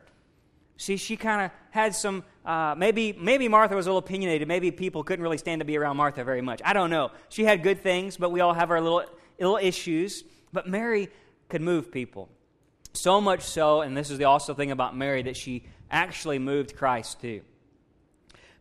[0.76, 4.46] See, she kind of had some, uh, maybe, maybe Martha was a little opinionated.
[4.46, 6.60] Maybe people couldn't really stand to be around Martha very much.
[6.64, 7.10] I don't know.
[7.30, 9.02] She had good things, but we all have our little
[9.38, 11.08] little issues, but Mary
[11.48, 12.28] could move people.
[12.92, 16.76] So much so, and this is the awesome thing about Mary, that she actually moved
[16.76, 17.42] Christ too.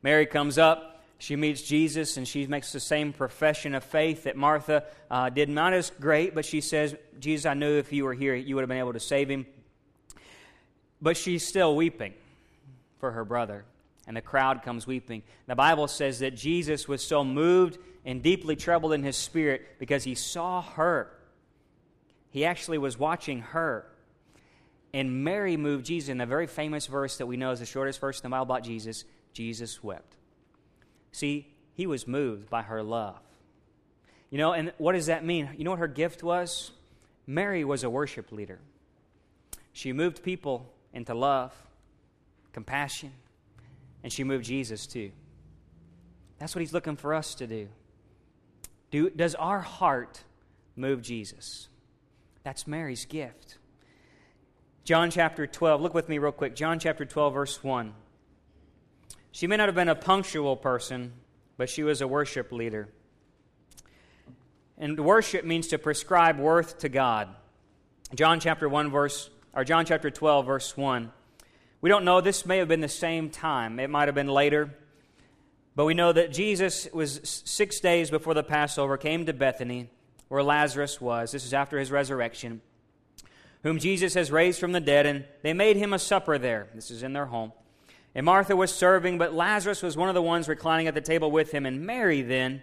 [0.03, 4.35] Mary comes up, she meets Jesus, and she makes the same profession of faith that
[4.35, 5.49] Martha uh, did.
[5.49, 8.61] Not as great, but she says, Jesus, I knew if you were here, you would
[8.61, 9.45] have been able to save him.
[11.01, 12.13] But she's still weeping
[12.99, 13.65] for her brother,
[14.07, 15.23] and the crowd comes weeping.
[15.47, 20.03] The Bible says that Jesus was so moved and deeply troubled in his spirit because
[20.03, 21.11] he saw her.
[22.29, 23.85] He actually was watching her.
[24.93, 27.99] And Mary moved Jesus in a very famous verse that we know is the shortest
[27.99, 30.15] verse in the Bible about Jesus Jesus wept.
[31.11, 33.19] See, he was moved by her love.
[34.31, 35.49] You know, and what does that mean?
[35.57, 36.71] You know what her gift was?
[37.27, 38.59] Mary was a worship leader.
[39.73, 41.53] She moved people into love,
[42.51, 43.11] compassion,
[44.03, 45.11] and she moved Jesus too.
[46.39, 47.67] That's what he's looking for us to do.
[48.89, 50.23] Do, does our heart
[50.75, 51.67] move Jesus?
[52.47, 53.57] That's Mary's gift.
[54.85, 56.55] John chapter 12, look with me real quick.
[56.55, 57.93] John chapter 12, verse 1.
[59.33, 61.11] She may not have been a punctual person,
[61.57, 62.87] but she was a worship leader.
[64.77, 67.27] And worship means to prescribe worth to God.
[68.15, 71.11] John chapter 1, verse, or John chapter 12, verse 1.
[71.81, 73.77] We don't know, this may have been the same time.
[73.77, 74.73] It might have been later.
[75.75, 79.89] But we know that Jesus was six days before the Passover, came to Bethany,
[80.27, 81.31] where Lazarus was.
[81.31, 82.61] This is after his resurrection,
[83.63, 86.67] whom Jesus has raised from the dead, and they made him a supper there.
[86.75, 87.51] This is in their home.
[88.15, 91.29] And Martha was serving, but Lazarus was one of the ones reclining at the table
[91.29, 91.65] with him.
[91.65, 92.61] And Mary then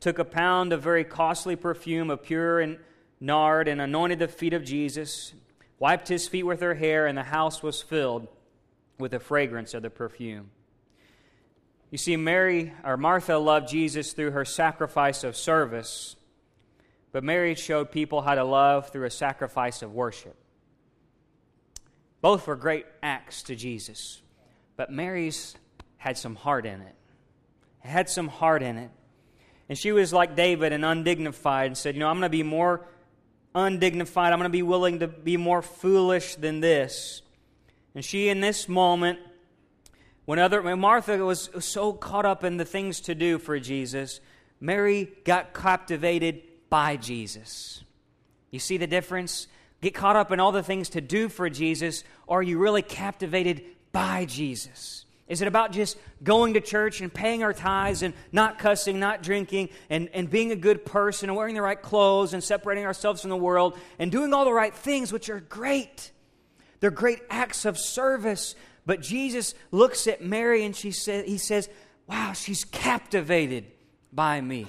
[0.00, 2.78] took a pound of very costly perfume of pure and
[3.18, 5.32] nard and anointed the feet of Jesus,
[5.78, 8.28] wiped his feet with her hair, and the house was filled
[8.98, 10.50] with the fragrance of the perfume.
[11.90, 16.16] You see, Mary or Martha loved Jesus through her sacrifice of service,
[17.14, 20.34] but Mary showed people how to love through a sacrifice of worship.
[22.20, 24.20] Both were great acts to Jesus,
[24.76, 25.54] but Mary's
[25.96, 26.96] had some heart in it.
[27.84, 28.90] It had some heart in it.
[29.68, 32.42] And she was like David and undignified and said, You know, I'm going to be
[32.42, 32.84] more
[33.54, 34.32] undignified.
[34.32, 37.22] I'm going to be willing to be more foolish than this.
[37.94, 39.20] And she, in this moment,
[40.24, 44.18] when, other, when Martha was so caught up in the things to do for Jesus,
[44.60, 46.42] Mary got captivated
[46.74, 47.84] by Jesus.
[48.50, 49.46] You see the difference?
[49.80, 52.82] Get caught up in all the things to do for Jesus, or are you really
[52.82, 55.04] captivated by Jesus?
[55.28, 59.22] Is it about just going to church and paying our tithes and not cussing, not
[59.22, 63.20] drinking, and, and being a good person and wearing the right clothes and separating ourselves
[63.20, 66.10] from the world and doing all the right things, which are great?
[66.80, 68.56] They're great acts of service.
[68.84, 71.68] But Jesus looks at Mary and she says, he says,
[72.08, 73.66] Wow, she's captivated
[74.12, 74.66] by me.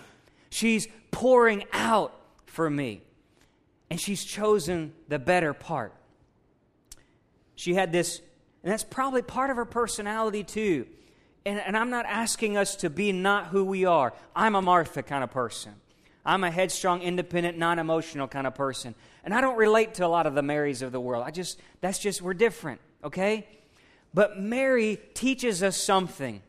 [0.55, 3.01] She's pouring out for me.
[3.89, 5.93] And she's chosen the better part.
[7.55, 8.21] She had this,
[8.63, 10.87] and that's probably part of her personality too.
[11.45, 14.13] And, and I'm not asking us to be not who we are.
[14.33, 15.73] I'm a Martha kind of person.
[16.25, 18.95] I'm a headstrong, independent, non emotional kind of person.
[19.25, 21.25] And I don't relate to a lot of the Marys of the world.
[21.27, 23.45] I just, that's just, we're different, okay?
[24.13, 26.41] But Mary teaches us something,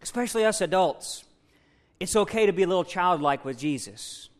[0.00, 1.24] especially us adults.
[2.00, 4.30] It's okay to be a little childlike with Jesus.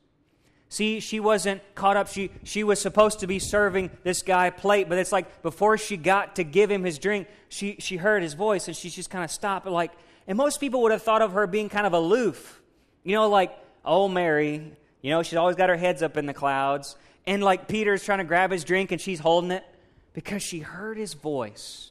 [0.70, 2.08] See, she wasn't caught up.
[2.08, 5.98] She, she was supposed to be serving this guy plate, but it's like before she
[5.98, 9.24] got to give him his drink, she, she heard his voice and she just kind
[9.24, 9.66] of stopped.
[9.66, 9.92] Like,
[10.26, 12.62] and most people would have thought of her being kind of aloof.
[13.02, 13.52] You know, like,
[13.84, 16.96] oh, Mary, you know, she's always got her heads up in the clouds.
[17.26, 19.64] And like Peter's trying to grab his drink and she's holding it
[20.14, 21.90] because she heard his voice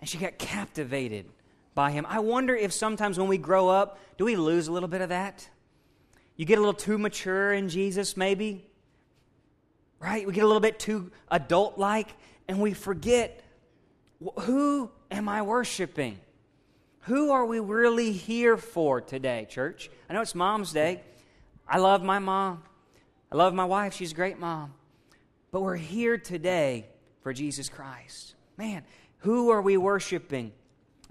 [0.00, 1.26] and she got captivated
[1.78, 2.04] by him.
[2.08, 5.10] I wonder if sometimes when we grow up, do we lose a little bit of
[5.10, 5.48] that?
[6.34, 8.66] You get a little too mature in Jesus, maybe.
[10.00, 10.26] Right?
[10.26, 12.08] We get a little bit too adult like,
[12.48, 13.44] and we forget
[14.40, 16.18] who am I worshiping?
[17.02, 19.88] Who are we really here for today, church?
[20.10, 21.00] I know it's Mom's Day.
[21.68, 22.64] I love my mom.
[23.30, 23.94] I love my wife.
[23.94, 24.74] She's a great mom.
[25.52, 26.88] But we're here today
[27.22, 28.34] for Jesus Christ.
[28.56, 28.82] Man,
[29.18, 30.50] who are we worshiping?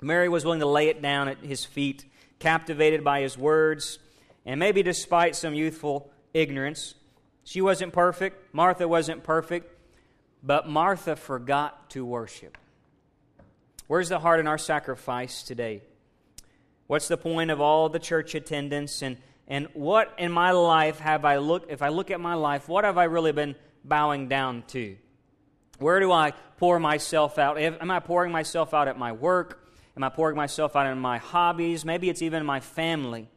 [0.02, 2.06] Mary was willing to lay it down at his feet,
[2.40, 4.00] captivated by his words,
[4.46, 6.96] and maybe despite some youthful ignorance,
[7.44, 9.74] she wasn't perfect, Martha wasn't perfect,
[10.44, 12.58] but Martha forgot to worship.
[13.88, 15.82] Where's the heart in our sacrifice today?
[16.88, 19.18] What's the point of all the church attendance and
[19.50, 22.84] and what in my life have I looked if I look at my life, what
[22.84, 24.98] have I really been bowing down to?
[25.80, 27.58] Where do I pour myself out?
[27.58, 29.67] Am I pouring myself out at my work?
[29.98, 31.84] Am I pouring myself out in my hobbies?
[31.84, 33.28] Maybe it's even my family.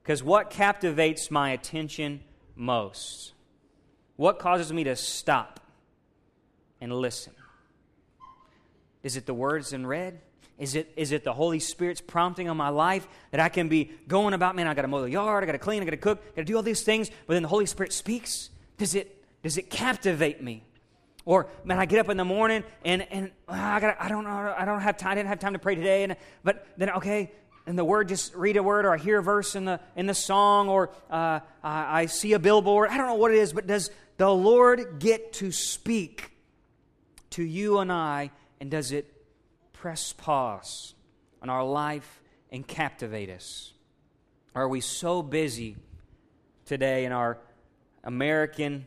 [0.00, 2.20] Because what captivates my attention
[2.54, 3.32] most?
[4.14, 5.58] What causes me to stop
[6.80, 7.32] and listen?
[9.02, 10.20] Is it the words in red?
[10.56, 13.90] Is it, is it the Holy Spirit's prompting on my life that I can be
[14.06, 15.90] going about, man, I got to mow the yard, I got to clean, I got
[15.90, 18.50] to cook, I got to do all these things, but then the Holy Spirit speaks?
[18.78, 20.62] Does it, does it captivate me?
[21.24, 24.24] Or man, I get up in the morning and and ah, I got I don't
[24.24, 26.90] know I don't have time I didn't have time to pray today and but then
[26.90, 27.30] okay
[27.66, 30.06] and the word just read a word or I hear a verse in the in
[30.06, 32.90] the song or uh, I, I see a billboard.
[32.90, 36.32] I don't know what it is, but does the Lord get to speak
[37.30, 38.30] to you and I,
[38.60, 39.12] and does it
[39.72, 40.94] press pause
[41.40, 43.72] on our life and captivate us?
[44.54, 45.76] Are we so busy
[46.66, 47.38] today in our
[48.04, 48.86] American,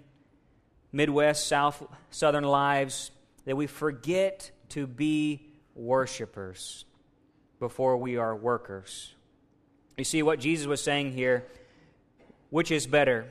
[0.95, 3.11] Midwest, South, Southern lives
[3.45, 6.85] that we forget to be worshipers?
[7.59, 9.13] before we are workers.
[9.97, 11.45] You see what Jesus was saying here,
[12.49, 13.25] which is better?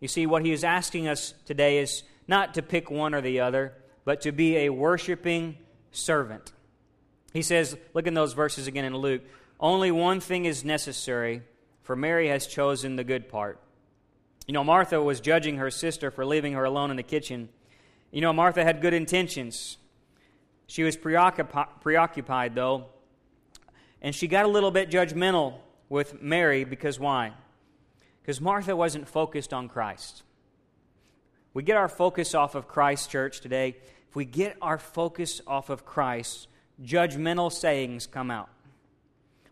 [0.00, 3.40] You see, what he is asking us today is not to pick one or the
[3.40, 3.72] other,
[4.04, 5.56] but to be a worshiping
[5.90, 6.52] servant.
[7.32, 9.22] He says, look in those verses again in Luke.
[9.60, 11.42] Only one thing is necessary,
[11.82, 13.60] for Mary has chosen the good part.
[14.48, 17.50] You know, Martha was judging her sister for leaving her alone in the kitchen.
[18.10, 19.76] You know, Martha had good intentions.
[20.66, 22.86] She was preoccupied, though,
[24.00, 25.58] and she got a little bit judgmental
[25.90, 27.34] with Mary because why?
[28.22, 30.22] Because Martha wasn't focused on Christ.
[31.52, 33.76] We get our focus off of Christ, church, today.
[34.08, 36.48] If we get our focus off of Christ,
[36.82, 38.48] judgmental sayings come out.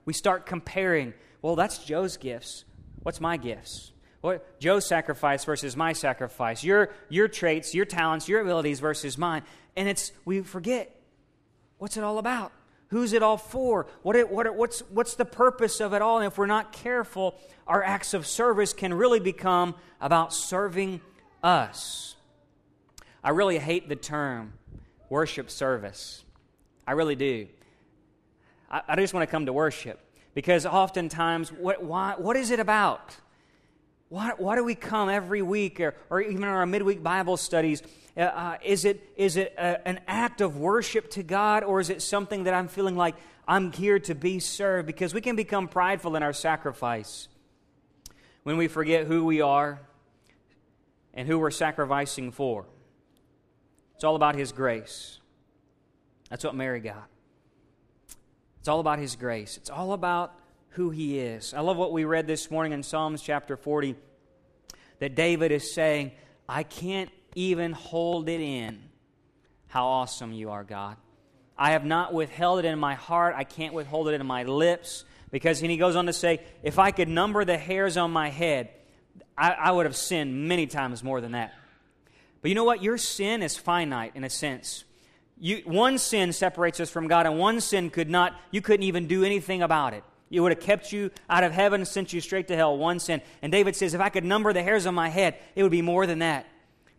[0.06, 2.64] We start comparing, well, that's Joe's gifts.
[3.02, 3.92] What's my gifts?
[4.26, 6.64] What Joe's sacrifice versus my sacrifice.
[6.64, 9.44] Your your traits, your talents, your abilities versus mine.
[9.76, 11.00] And it's we forget
[11.78, 12.50] what's it all about?
[12.88, 13.86] Who's it all for?
[14.02, 16.18] What it, what it, what's, what's the purpose of it all?
[16.18, 17.36] And if we're not careful,
[17.68, 21.00] our acts of service can really become about serving
[21.40, 22.16] us.
[23.22, 24.54] I really hate the term
[25.08, 26.24] worship service.
[26.84, 27.46] I really do.
[28.70, 30.00] I, I just want to come to worship
[30.34, 33.16] because oftentimes, what, why, what is it about?
[34.08, 37.82] Why, why do we come every week or, or even our midweek Bible studies?
[38.16, 41.90] Uh, uh, is it, is it a, an act of worship to God or is
[41.90, 43.16] it something that I'm feeling like
[43.48, 44.86] I'm here to be served?
[44.86, 47.28] Because we can become prideful in our sacrifice
[48.44, 49.80] when we forget who we are
[51.12, 52.64] and who we're sacrificing for.
[53.96, 55.18] It's all about His grace.
[56.30, 57.08] That's what Mary got.
[58.60, 59.56] It's all about His grace.
[59.56, 60.32] It's all about
[60.76, 61.54] who He is.
[61.54, 63.96] I love what we read this morning in Psalms chapter 40
[64.98, 66.12] that David is saying,
[66.46, 68.82] I can't even hold it in
[69.68, 70.98] how awesome you are, God.
[71.56, 73.34] I have not withheld it in my heart.
[73.36, 75.04] I can't withhold it in my lips.
[75.30, 78.28] Because, and he goes on to say, if I could number the hairs on my
[78.28, 78.68] head,
[79.36, 81.54] I, I would have sinned many times more than that.
[82.42, 82.82] But you know what?
[82.82, 84.84] Your sin is finite in a sense.
[85.38, 89.06] You, one sin separates us from God, and one sin could not, you couldn't even
[89.06, 90.04] do anything about it.
[90.30, 92.98] It would have kept you out of heaven and sent you straight to hell, one
[92.98, 93.22] sin.
[93.42, 95.82] And David says, if I could number the hairs on my head, it would be
[95.82, 96.46] more than that.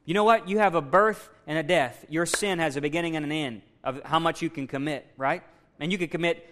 [0.06, 0.48] You know what?
[0.48, 2.06] You have a birth and a death.
[2.08, 5.44] Your sin has a beginning and an end of how much you can commit, right?
[5.80, 6.50] And you could commit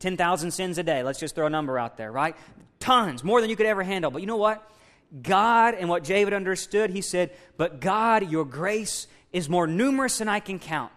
[0.00, 1.02] 10,000 sins a day.
[1.04, 2.36] Let's just throw a number out there, right?
[2.80, 4.10] Tons, more than you could ever handle.
[4.10, 4.68] But you know what?
[5.22, 10.28] God, and what David understood, he said, But God, your grace is more numerous than
[10.28, 10.92] I can count.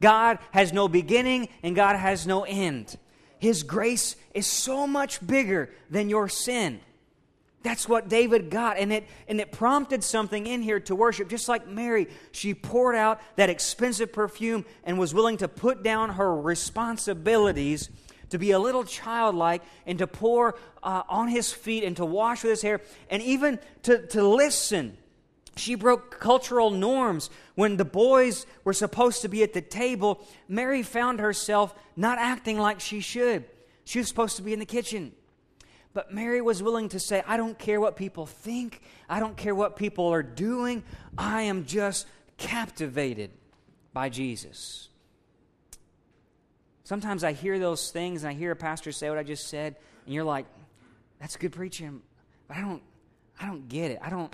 [0.00, 2.96] God has no beginning and God has no end.
[3.42, 6.78] His grace is so much bigger than your sin.
[7.64, 8.78] That's what David got.
[8.78, 11.28] And it, and it prompted something in here to worship.
[11.28, 16.10] Just like Mary, she poured out that expensive perfume and was willing to put down
[16.10, 17.90] her responsibilities
[18.30, 22.44] to be a little childlike and to pour uh, on his feet and to wash
[22.44, 24.96] with his hair and even to, to listen.
[25.56, 27.30] She broke cultural norms.
[27.54, 32.58] When the boys were supposed to be at the table, Mary found herself not acting
[32.58, 33.44] like she should.
[33.84, 35.12] She was supposed to be in the kitchen.
[35.94, 39.54] But Mary was willing to say, I don't care what people think, I don't care
[39.54, 40.84] what people are doing,
[41.18, 42.06] I am just
[42.38, 43.30] captivated
[43.92, 44.88] by Jesus.
[46.84, 49.76] Sometimes I hear those things and I hear a pastor say what I just said,
[50.06, 50.46] and you're like,
[51.20, 52.00] that's good preaching,
[52.48, 52.82] but I don't
[53.40, 53.98] I don't get it.
[54.00, 54.32] I don't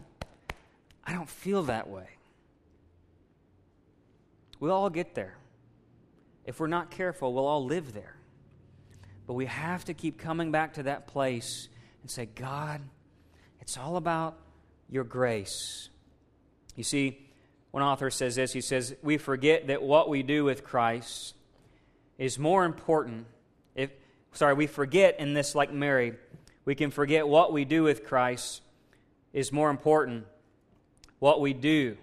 [1.08, 2.06] I don't feel that way.
[4.60, 5.38] We'll all get there.
[6.44, 8.14] If we're not careful, we'll all live there.
[9.26, 11.70] But we have to keep coming back to that place
[12.02, 12.82] and say, God,
[13.62, 14.36] it's all about
[14.90, 15.88] your grace.
[16.76, 17.26] You see,
[17.70, 21.34] one author says this he says, We forget that what we do with Christ
[22.18, 23.26] is more important.
[23.74, 23.90] If,
[24.32, 26.16] sorry, we forget in this, like Mary,
[26.66, 28.60] we can forget what we do with Christ
[29.32, 30.26] is more important.
[31.18, 31.96] What we do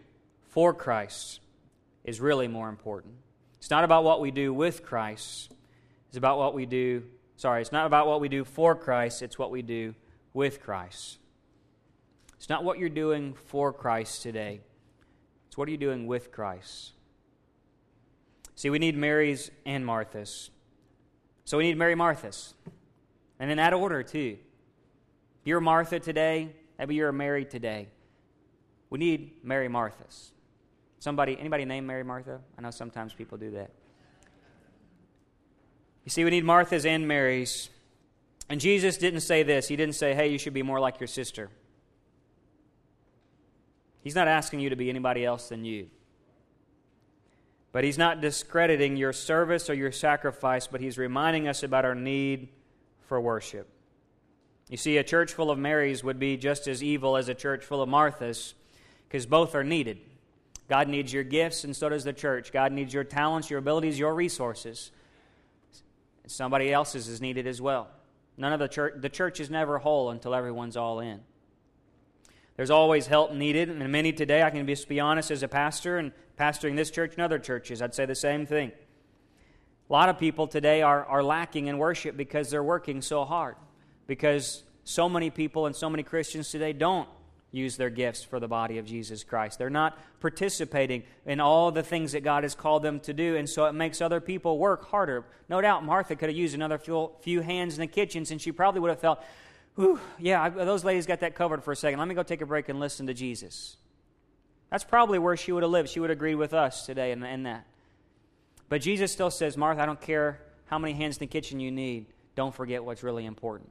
[0.50, 1.40] for Christ
[2.04, 3.16] is really more important.
[3.58, 5.52] It's not about what we do with Christ,
[6.10, 7.04] it's about what we do
[7.38, 9.94] Sorry, it's not about what we do for Christ, it's what we do
[10.34, 11.18] with Christ.
[12.36, 14.62] It's not what you're doing for Christ today,
[15.48, 16.94] it's what are you doing with Christ.
[18.56, 20.50] See, we need Mary's and Martha's.
[21.44, 22.54] So we need Mary Martha's.
[23.38, 24.38] And in that order, too.
[25.44, 27.90] You're Martha today, maybe you're a Mary today.
[28.90, 30.32] We need Mary Martha's.
[31.00, 32.40] Somebody, anybody named Mary Martha?
[32.58, 33.72] I know sometimes people do that.
[36.04, 37.70] You see, we need Martha's and Mary's.
[38.50, 39.68] And Jesus didn't say this.
[39.68, 41.50] He didn't say, hey, you should be more like your sister.
[44.02, 45.88] He's not asking you to be anybody else than you.
[47.72, 51.96] But he's not discrediting your service or your sacrifice, but he's reminding us about our
[51.96, 52.50] need
[53.02, 53.68] for worship.
[54.70, 57.66] You see, a church full of Marys would be just as evil as a church
[57.66, 58.54] full of Marthas
[59.08, 60.00] because both are needed.
[60.68, 62.52] God needs your gifts, and so does the church.
[62.52, 64.92] God needs your talents, your abilities, your resources.
[66.24, 67.88] And somebody else's is needed as well.
[68.38, 71.22] None of the church, the church is never whole until everyone's all in.
[72.58, 75.98] There's always help needed, and many today, I can just be honest as a pastor
[75.98, 78.72] and pastoring this church and other churches, I'd say the same thing.
[79.90, 83.56] A lot of people today are, are lacking in worship because they're working so hard,
[84.08, 87.08] because so many people and so many Christians today don't
[87.56, 89.58] use their gifts for the body of Jesus Christ.
[89.58, 93.50] They're not participating in all the things that God has called them to do, and
[93.50, 95.26] so it makes other people work harder.
[95.50, 98.82] No doubt Martha could have used another few hands in the kitchen, and she probably
[98.82, 99.24] would have felt,
[99.76, 102.00] Whew, yeah, those ladies got that covered for a second.
[102.00, 103.76] Let me go take a break and listen to Jesus.
[104.72, 105.90] That's probably where she would have lived.
[105.90, 107.66] She would agree with us today in, in that.
[108.70, 111.72] But Jesus still says, Martha, I don't care how many hands in the kitchen you
[111.72, 112.08] need.
[112.36, 113.70] Don't forget what's really important.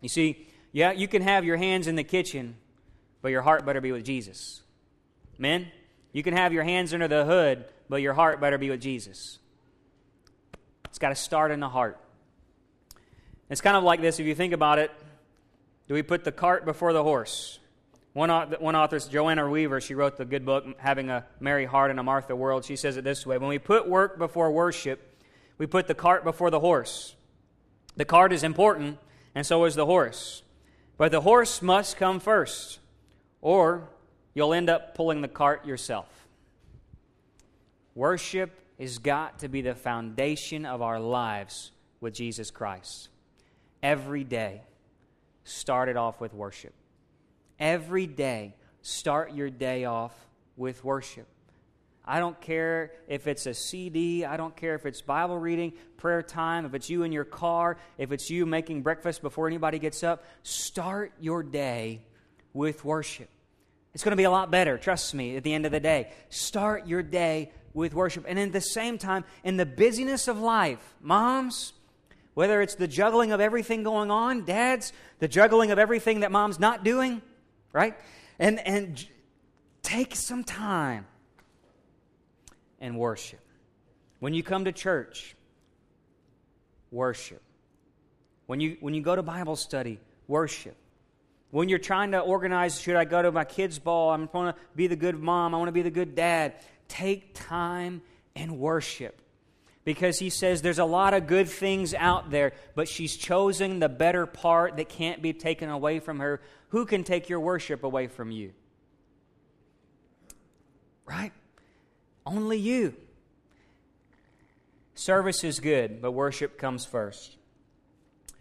[0.00, 2.56] You see, yeah, you can have your hands in the kitchen,
[3.22, 4.62] but your heart better be with Jesus.
[5.38, 5.68] Men,
[6.12, 9.38] you can have your hands under the hood, but your heart better be with Jesus.
[10.86, 11.98] It's got to start in the heart.
[13.48, 14.90] It's kind of like this if you think about it.
[15.88, 17.58] Do we put the cart before the horse?
[18.12, 21.98] One, one author, Joanna Weaver, she wrote the good book, Having a Mary Heart in
[21.98, 22.64] a Martha World.
[22.64, 25.00] She says it this way When we put work before worship,
[25.58, 27.14] we put the cart before the horse.
[27.96, 28.98] The cart is important,
[29.34, 30.42] and so is the horse.
[30.96, 32.80] But the horse must come first,
[33.40, 33.88] or
[34.34, 36.08] you'll end up pulling the cart yourself.
[37.94, 43.08] Worship has got to be the foundation of our lives with Jesus Christ.
[43.82, 44.62] Every day,
[45.44, 46.72] start it off with worship.
[47.58, 50.14] Every day, start your day off
[50.56, 51.26] with worship.
[52.04, 56.22] I don't care if it's a CD, I don't care if it's Bible reading, prayer
[56.22, 60.02] time, if it's you in your car, if it's you making breakfast before anybody gets
[60.02, 60.24] up.
[60.42, 62.00] Start your day
[62.52, 63.28] with worship.
[63.94, 66.12] It's going to be a lot better, trust me, at the end of the day.
[66.28, 68.24] Start your day with worship.
[68.28, 71.72] And at the same time, in the busyness of life, moms,
[72.34, 76.60] whether it's the juggling of everything going on, dads, the juggling of everything that mom's
[76.60, 77.20] not doing,
[77.72, 77.96] right?
[78.38, 79.04] And, and
[79.82, 81.06] take some time
[82.80, 83.40] and worship.
[84.20, 85.34] When you come to church,
[86.90, 87.42] worship.
[88.46, 90.76] When you, when you go to Bible study, worship.
[91.50, 94.10] When you're trying to organize, should I go to my kids' ball?
[94.10, 95.54] I'm going to be the good mom.
[95.54, 96.54] I want to be the good dad.
[96.88, 98.02] Take time
[98.36, 99.20] and worship.
[99.84, 103.88] Because he says there's a lot of good things out there, but she's chosen the
[103.88, 106.40] better part that can't be taken away from her.
[106.68, 108.52] Who can take your worship away from you?
[111.06, 111.32] Right?
[112.24, 112.94] Only you.
[114.94, 117.36] Service is good, but worship comes first.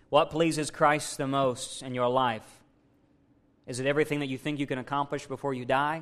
[0.10, 2.59] What pleases Christ the most in your life?
[3.70, 6.02] Is it everything that you think you can accomplish before you die?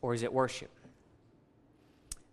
[0.00, 0.70] Or is it worship?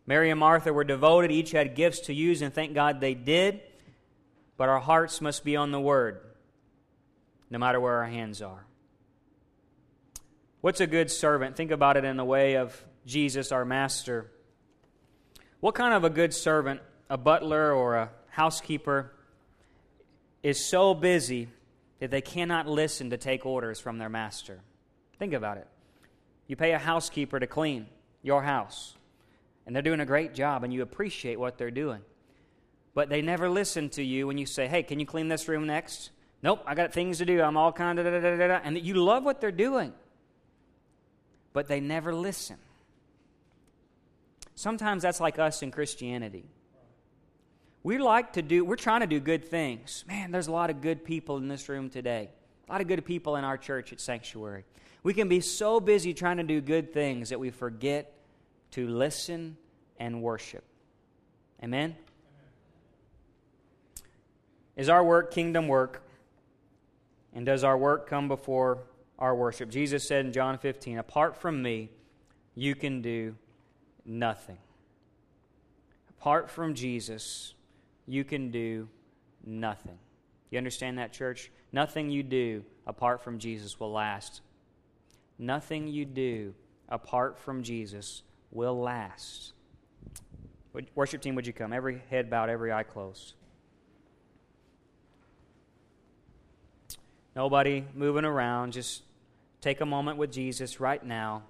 [0.07, 3.59] Mary and Martha were devoted, each had gifts to use, and thank God they did.
[4.55, 6.21] But our hearts must be on the Word,
[7.49, 8.65] no matter where our hands are.
[10.61, 11.57] What's a good servant?
[11.57, 14.31] Think about it in the way of Jesus, our Master.
[15.59, 19.11] What kind of a good servant, a butler or a housekeeper,
[20.41, 21.49] is so busy
[21.99, 24.59] that they cannot listen to take orders from their master?
[25.17, 25.67] Think about it.
[26.47, 27.87] You pay a housekeeper to clean
[28.21, 28.95] your house
[29.65, 32.01] and they're doing a great job, and you appreciate what they're doing.
[32.93, 35.65] But they never listen to you when you say, Hey, can you clean this room
[35.65, 36.11] next?
[36.43, 37.41] Nope, I got things to do.
[37.41, 38.59] I'm all kind of da da da da.
[38.63, 39.93] And you love what they're doing,
[41.51, 42.57] but they never listen.
[44.53, 46.45] Sometimes that's like us in Christianity.
[47.85, 50.05] We like to do, we're trying to do good things.
[50.07, 52.31] Man, there's a lot of good people in this room today,
[52.67, 54.65] a lot of good people in our church at Sanctuary.
[55.03, 58.11] We can be so busy trying to do good things that we forget
[58.71, 59.55] to listen
[59.99, 60.63] and worship.
[61.63, 61.95] Amen?
[64.75, 66.01] Is our work kingdom work?
[67.35, 68.79] And does our work come before
[69.19, 69.69] our worship?
[69.69, 71.91] Jesus said in John 15, Apart from me,
[72.55, 73.35] you can do
[74.03, 74.57] nothing.
[76.09, 77.54] Apart from Jesus,
[78.07, 78.87] you can do
[79.45, 79.97] nothing.
[80.49, 81.51] You understand that, church?
[81.71, 84.41] Nothing you do apart from Jesus will last.
[85.37, 86.53] Nothing you do
[86.87, 89.53] apart from Jesus will last.
[90.93, 91.73] Worship team, would you come?
[91.73, 93.33] Every head bowed, every eye closed.
[97.35, 98.73] Nobody moving around.
[98.73, 99.03] Just
[99.61, 101.43] take a moment with Jesus right now.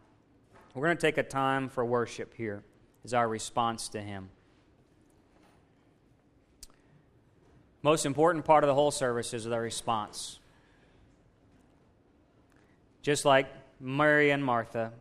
[0.73, 2.63] We're going to take a time for worship here
[3.03, 4.29] as our response to Him.
[7.85, 10.39] Most important part of the whole service is the response.
[13.03, 13.45] Just like
[13.79, 14.91] Mary and Martha,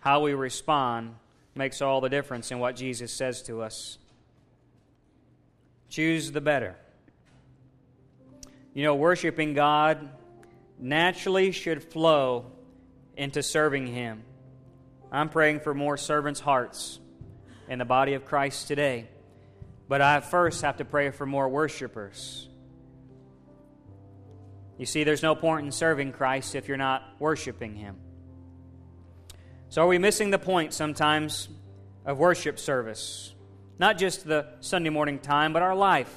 [0.00, 1.14] how we respond
[1.54, 3.96] makes all the difference in what Jesus says to us.
[5.88, 6.76] Choose the better.
[8.74, 10.06] You know, worshiping God
[10.78, 12.44] naturally should flow
[13.16, 14.22] into serving Him.
[15.10, 17.00] I'm praying for more servants' hearts
[17.70, 19.06] in the body of Christ today.
[19.88, 22.48] But I first have to pray for more worshipers.
[24.78, 27.96] You see, there's no point in serving Christ if you're not worshiping Him.
[29.68, 31.48] So, are we missing the point sometimes
[32.04, 33.34] of worship service?
[33.78, 36.12] Not just the Sunday morning time, but our life.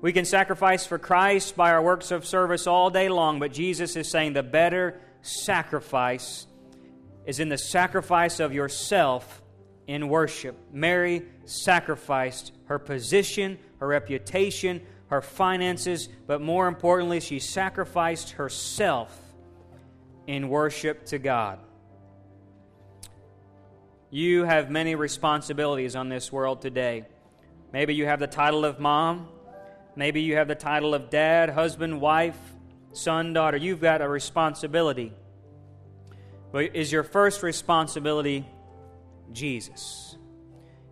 [0.00, 3.94] We can sacrifice for Christ by our works of service all day long, but Jesus
[3.96, 6.46] is saying the better sacrifice
[7.24, 9.42] is in the sacrifice of yourself
[9.86, 10.56] in worship.
[10.72, 19.18] Mary sacrificed her position, her reputation, her finances, but more importantly, she sacrificed herself
[20.26, 21.58] in worship to God.
[24.10, 27.06] You have many responsibilities on this world today.
[27.72, 29.28] Maybe you have the title of mom.
[29.96, 32.38] Maybe you have the title of dad, husband, wife,
[32.92, 35.12] son, daughter, you've got a responsibility.
[36.50, 38.46] But is your first responsibility
[39.32, 40.11] Jesus?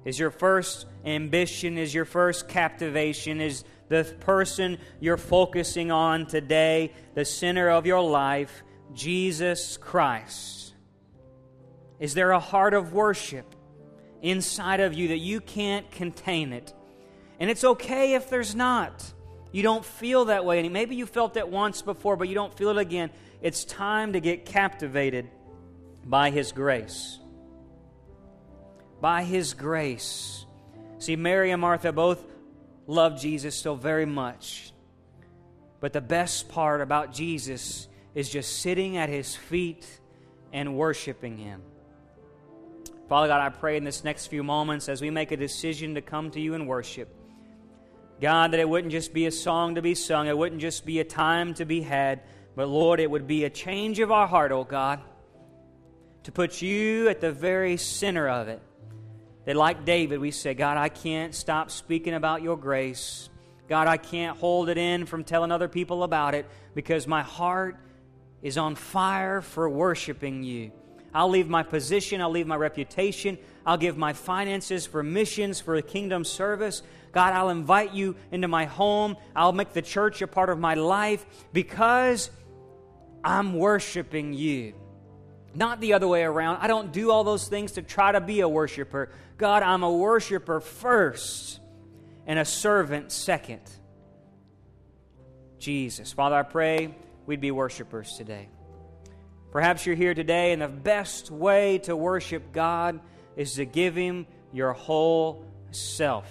[0.04, 6.92] Is your first ambition, is your first captivation, is the person you're focusing on today,
[7.14, 8.62] the center of your life,
[8.94, 10.74] Jesus Christ?
[11.98, 13.54] Is there a heart of worship
[14.22, 16.72] inside of you that you can't contain it?
[17.38, 19.12] And it's okay if there's not.
[19.52, 20.60] You don't feel that way.
[20.60, 23.10] And maybe you felt it once before, but you don't feel it again.
[23.42, 25.28] It's time to get captivated
[26.04, 27.19] by His grace.
[29.00, 30.44] By His grace.
[30.98, 32.24] See, Mary and Martha both
[32.86, 34.72] loved Jesus so very much.
[35.80, 39.86] But the best part about Jesus is just sitting at His feet
[40.52, 41.62] and worshiping Him.
[43.08, 46.02] Father God, I pray in this next few moments as we make a decision to
[46.02, 47.16] come to you and worship
[48.20, 51.00] God, that it wouldn't just be a song to be sung, it wouldn't just be
[51.00, 52.20] a time to be had,
[52.54, 55.00] but Lord, it would be a change of our heart, oh God,
[56.24, 58.60] to put you at the very center of it.
[59.44, 63.30] That, like David, we say, God, I can't stop speaking about your grace.
[63.68, 67.76] God, I can't hold it in from telling other people about it because my heart
[68.42, 70.72] is on fire for worshiping you.
[71.12, 75.74] I'll leave my position, I'll leave my reputation, I'll give my finances for missions, for
[75.76, 76.82] a kingdom service.
[77.12, 79.16] God, I'll invite you into my home.
[79.34, 82.30] I'll make the church a part of my life because
[83.24, 84.74] I'm worshiping you.
[85.54, 86.58] Not the other way around.
[86.60, 89.10] I don't do all those things to try to be a worshiper.
[89.36, 91.60] God, I'm a worshiper first
[92.26, 93.62] and a servant second.
[95.58, 96.12] Jesus.
[96.12, 96.94] Father, I pray
[97.26, 98.48] we'd be worshipers today.
[99.50, 103.00] Perhaps you're here today, and the best way to worship God
[103.36, 106.30] is to give Him your whole self.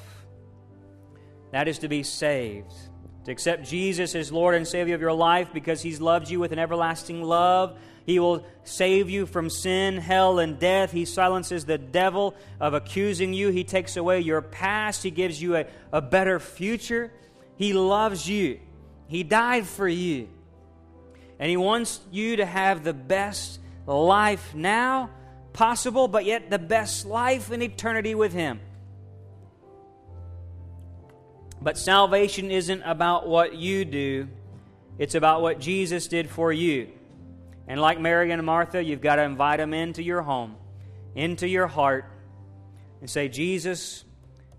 [1.51, 2.73] That is to be saved.
[3.29, 6.51] To accept Jesus as Lord and Savior of your life because He's loved you with
[6.51, 7.77] an everlasting love.
[8.03, 10.91] He will save you from sin, hell, and death.
[10.91, 13.49] He silences the devil of accusing you.
[13.49, 15.03] He takes away your past.
[15.03, 17.11] He gives you a, a better future.
[17.55, 18.59] He loves you.
[19.07, 20.27] He died for you.
[21.37, 25.11] And He wants you to have the best life now
[25.53, 28.59] possible, but yet the best life in eternity with Him.
[31.61, 34.27] But salvation isn't about what you do,
[34.97, 36.89] it's about what Jesus did for you.
[37.67, 40.55] And like Mary and Martha, you've got to invite them into your home,
[41.15, 42.05] into your heart,
[42.99, 44.03] and say, Jesus,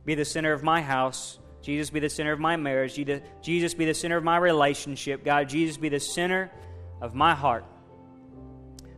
[0.05, 1.39] be the center of my house.
[1.63, 2.95] Jesus, be the center of my marriage.
[3.43, 5.25] Jesus, be the center of my relationship.
[5.25, 6.51] God, Jesus, be the center
[7.03, 7.65] of my heart.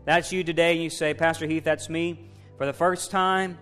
[0.05, 3.59] That's you today, and you say, Pastor Heath, that's me for the first time,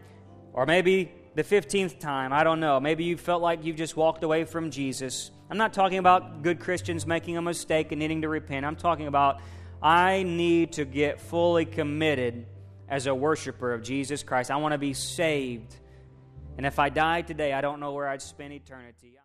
[0.53, 2.81] or maybe the 15th time, I don't know.
[2.81, 5.31] Maybe you felt like you've just walked away from Jesus.
[5.49, 8.67] I'm not talking about good Christians making a mistake and needing to repent.
[8.67, 9.41] I'm talking about
[9.83, 12.47] I need to get fully committed
[12.89, 14.51] as a worshiper of Jesus Christ.
[14.51, 15.77] I want to be saved.
[16.57, 19.17] And if I died today, I don't know where I'd spend eternity.